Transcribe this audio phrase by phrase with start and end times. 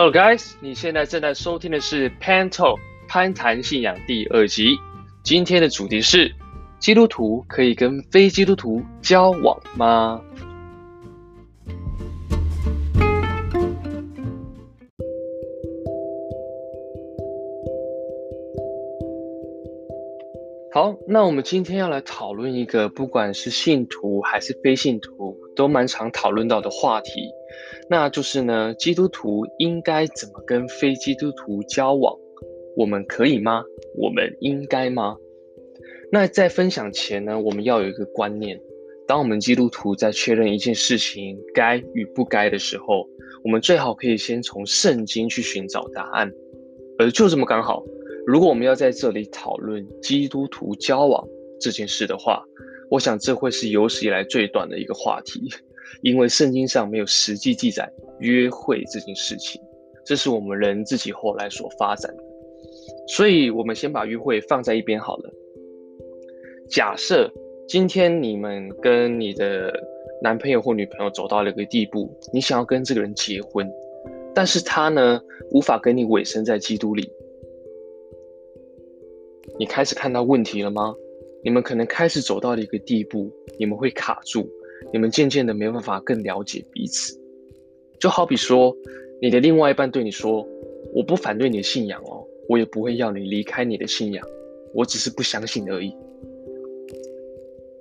[0.00, 4.76] Hello guys，你现在正在收听的是 Pan Talk 攀谈信仰第二集。
[5.24, 6.36] 今天的主题是：
[6.78, 10.22] 基督徒可以跟非基督徒交往吗？
[20.72, 27.30] 好，那我们今天要来讨论一个，不管是信徒还是非信徒，都蛮常讨论到的话题。
[27.90, 32.14] 那就是呢，基督徒应该怎么跟非基督徒交往？
[32.76, 33.64] 我们可以吗？
[33.96, 35.16] 我们应该吗？
[36.12, 38.60] 那在分享前呢，我们要有一个观念：
[39.06, 43.04] 当我们基督徒在确认一件事情该与不该的时候，
[43.42, 46.30] 我们最好可以先从圣经去寻找答案。
[46.98, 47.82] 而就这么刚好，
[48.26, 51.26] 如果我们要在这里讨论基督徒交往
[51.60, 52.44] 这件事的话，
[52.90, 55.48] 我想这会是有史以来最短的一个话题。
[56.02, 59.60] 因为圣经上没有实际记载约会这件事情，
[60.04, 62.22] 这是我们人自己后来所发展的，
[63.08, 65.32] 所以我们先把约会放在一边好了。
[66.68, 67.32] 假设
[67.66, 69.72] 今天你们跟你的
[70.22, 73.68] 男朋友或女朋友走到了一个地步，你想要跟这个人结婚，
[74.34, 77.10] 但是他呢，无法跟你委身在基督里，
[79.58, 80.94] 你开始看到问题了吗？
[81.42, 84.48] 你们可能开始走到了一个地步，你们会卡住。
[84.92, 87.20] 你们渐渐的没办法更了解彼此，
[87.98, 88.74] 就好比说，
[89.20, 90.46] 你的另外一半对你说
[90.94, 94.24] ：“我不反对你的信仰哦，我也不会要你离开你的信仰，
[94.72, 95.92] 我只是不相信而已。”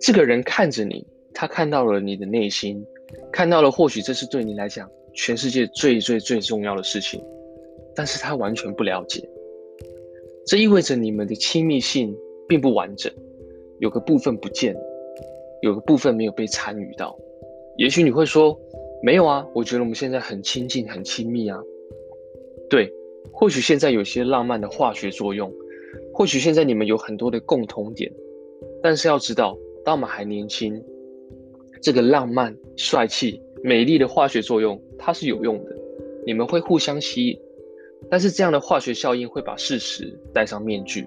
[0.00, 2.86] 这个人看着你，他看到了你的内心，
[3.32, 7.20] 看到了或许这是对你来讲全世界最最最重要的事情，
[7.94, 9.28] 但是他完全不了解。
[10.46, 12.16] 这意味着你们的亲密性
[12.46, 13.12] 并不完整，
[13.80, 14.76] 有个部分不见。
[15.62, 17.18] 有个部分没有被参与到，
[17.78, 18.54] 也许你会说，
[19.02, 21.58] 没有啊，我觉得我们现在很亲近、很亲密啊。
[22.68, 22.92] 对，
[23.32, 25.50] 或许现在有些浪漫的化学作用，
[26.12, 28.12] 或许现在你们有很多的共同点，
[28.82, 30.84] 但是要知道，当我们还年轻，
[31.80, 35.74] 这个浪漫、帅气、美丽的化学作用它是有用的，
[36.26, 37.40] 你们会互相吸引，
[38.10, 41.06] 但是这样的化学效应会把事实戴上面具，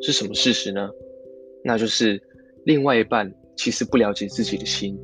[0.00, 0.88] 是什么事实呢？
[1.64, 2.22] 那就是
[2.64, 3.32] 另外一半。
[3.54, 4.98] 其实不了解自己的心，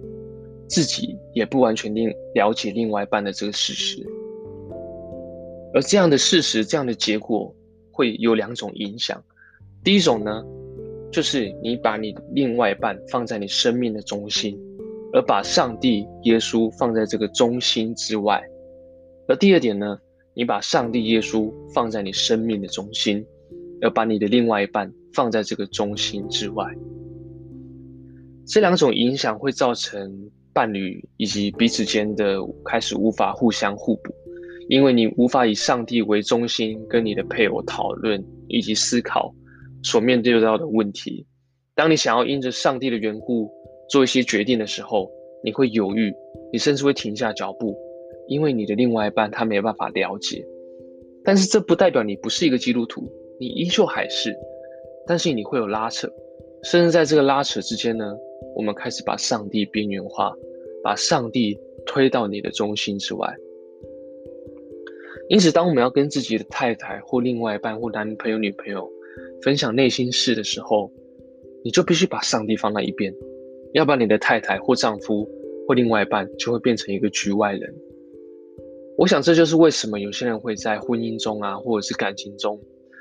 [0.68, 4.02] 自己也不完全另了解另外一半的这个事实，
[5.74, 7.54] 而这样的事实，这样的结果
[7.92, 9.22] 会有两种影响。
[9.84, 10.42] 第一种呢，
[11.12, 14.58] 就是你把你另外一半放在你生命的中心，
[15.12, 18.40] 而把上帝、耶稣放在这个中心之外；
[19.28, 19.98] 而第二点呢，
[20.34, 23.24] 你把上帝、耶稣放在你生命的中心，
[23.82, 26.66] 而把你的另外一半放在这个中心之外。
[28.46, 34.14] 这两种影响会造成伴侣以及彼此间的开始无法互相互补，
[34.68, 39.34] 因为你无法以上帝为中心跟你的配偶讨论以及思考
[39.82, 41.26] 所面对到的问题。
[41.74, 43.50] 当你想要因着上帝的缘故
[43.88, 45.10] 做一些决定的时候，
[45.44, 46.12] 你会犹豫，
[46.52, 47.76] 你甚至会停下脚步，
[48.26, 50.44] 因为你的另外一半他没有办法了解。
[51.22, 53.08] 但是这不代表你不是一个基督徒，
[53.38, 54.34] 你依旧还是，
[55.08, 56.06] 但是你会有拉扯，
[56.62, 58.14] 甚至在这个拉扯之间呢。
[58.54, 60.34] 我们开始把上帝边缘化，
[60.82, 63.32] 把上帝推到你的中心之外。
[65.28, 68.90] 因此，当我们要跟自己的太太或另外一半或男朋友、女朋友
[69.42, 70.90] 分享内心事的时候，
[71.62, 73.14] 你就必须把上帝放在一边，
[73.74, 75.28] 要不然你的太太或丈夫
[75.66, 77.72] 或另外一半就会变成一个局外人。
[78.96, 82.58] 我想这就是为什么有些人会在婚姻中啊，或者是感情中，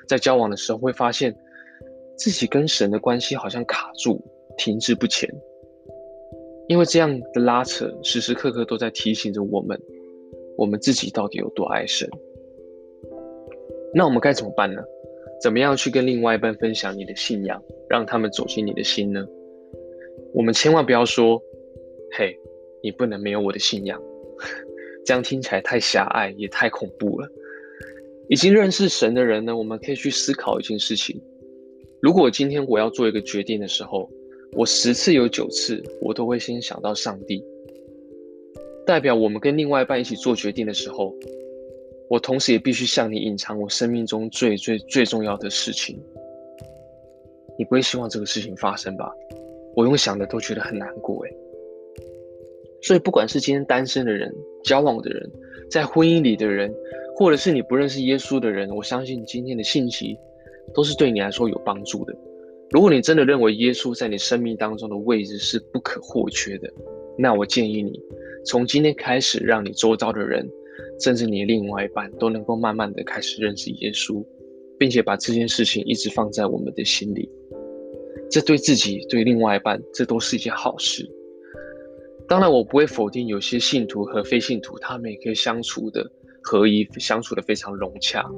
[0.07, 1.35] 在交往的时候会发现
[2.17, 4.19] 自己跟神的关系好像卡住。
[4.59, 5.31] 停滞不前，
[6.67, 9.79] 因为这样的拉扯时时刻刻都在提醒着我们，
[10.57, 12.09] 我们自己到底有多爱神。
[13.93, 14.81] 那我们该怎么办呢？
[15.39, 19.23] 怎么样去跟另外一半分享你的信仰，让他们走进你的心呢？
[20.33, 21.39] 我们千万不要说
[22.17, 22.35] ：“嘿，
[22.81, 24.01] 你不能没有我的信仰。
[25.05, 27.29] ”这样听起来太狭隘，也太恐怖了。
[28.27, 31.21] 已经认识神的人呢，我们可以去思考一件事情：
[31.99, 34.09] 如果今天我要做一个决定的时候，
[34.53, 37.43] 我十次有九次，我都会先想到上帝。
[38.85, 41.13] 代表我们跟另外一半一起做决定的时候，
[42.09, 45.99] 我同时也必须向你隐藏我生命中最最最重要的事情。
[47.57, 49.11] 你不会希望这个事情发生吧？
[49.75, 51.35] 我用想的都觉得很难过诶。
[52.81, 54.33] 所以不管是今天单身的人、
[54.63, 55.29] 交往的人、
[55.69, 56.71] 在婚姻里的人，
[57.15, 60.15] 或者是你不认识耶稣的人，我相信今天的信息
[60.73, 62.15] 都是对你来说有帮助的。
[62.71, 66.71] 如果你真的认为耶稣在你生命当中的位置是不可或缺的，
[67.17, 67.99] 那我建议你
[68.45, 70.47] 从今天开始，让你周遭的人
[70.99, 74.25] 甚至你另外一半都能够慢慢的开始认识耶稣，
[74.77, 77.29] 并且把这件事情一直放在我们的心里。
[78.29, 81.09] 这对自己、对另外一半，这都是一件好事。
[82.27, 86.05] 当然，我不会否定有些信徒和非信徒，他们也可以相处的
[86.43, 88.29] 合一，相处的非常融洽。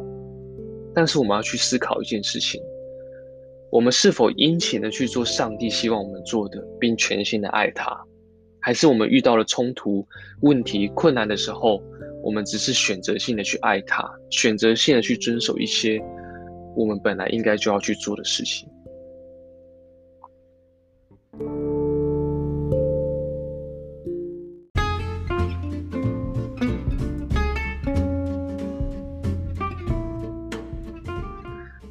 [0.94, 2.62] 但是，我们要去思考一件事情：
[3.72, 7.98] 我们是否殷勤的去做上帝希望我们做的，并全心的爱他？
[8.60, 10.06] 还是我们遇到了冲突、
[10.42, 11.82] 问题、困难的时候，
[12.22, 16.02] 我们只是选择性的去爱他，选择性的去遵守一些
[16.76, 18.68] 我们本来应该就要去做的事情？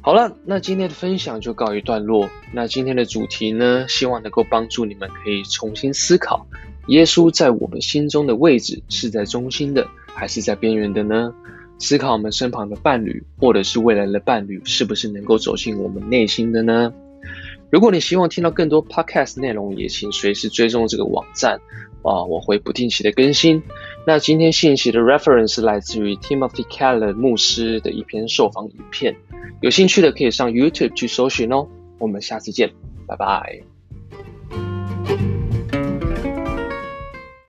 [0.09, 2.31] 好了，那今天的分享就告一段落。
[2.51, 6.47] 那今天的主题呢，希望能够帮助你们可以重新思考，
[6.87, 11.31] 耶稣在我们心中的位置是在中心的，还是在边缘的呢？
[11.77, 16.91] 思考我们身旁的伴侣，或者是未来的伴侣，是不是能够走进我们内心的呢？
[17.69, 21.61] 如果你希望听到更多 podcast 内容，也请随时追踪这个网站
[22.03, 23.61] 啊，我会不定期的更新。
[24.05, 29.15] 那今天信息的 reference 来自于 Timothy Keller 牧师的一篇受访影片。
[29.61, 31.67] 有兴趣的可以上 YouTube 去搜寻哦。
[31.99, 32.71] 我们下次见，
[33.05, 33.68] 拜拜。